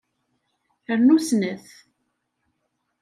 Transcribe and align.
Rnu 0.97 1.17
snat. 1.27 1.65